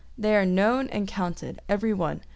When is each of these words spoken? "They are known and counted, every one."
"They 0.17 0.35
are 0.35 0.47
known 0.47 0.87
and 0.87 1.07
counted, 1.07 1.61
every 1.69 1.93
one." 1.93 2.21